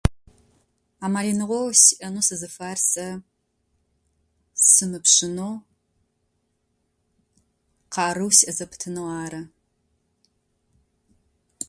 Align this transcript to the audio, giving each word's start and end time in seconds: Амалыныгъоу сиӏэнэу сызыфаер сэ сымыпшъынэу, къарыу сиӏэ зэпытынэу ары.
Амалыныгъоу 1.05 1.67
сиӏэнэу 1.83 2.25
сызыфаер 2.27 2.79
сэ 2.89 3.05
сымыпшъынэу, 4.73 5.53
къарыу 7.93 8.31
сиӏэ 8.37 8.51
зэпытынэу 8.57 9.07
ары. 9.23 9.41